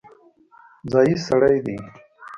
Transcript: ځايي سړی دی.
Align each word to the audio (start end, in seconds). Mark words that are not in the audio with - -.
ځايي 0.91 1.15
سړی 1.27 1.57
دی. 1.65 1.77